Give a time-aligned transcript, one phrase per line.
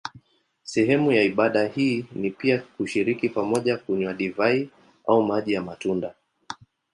[0.63, 4.69] Sehemu ya ibada hii ni pia kushiriki pamoja kunywa divai
[5.07, 6.15] au maji ya matunda.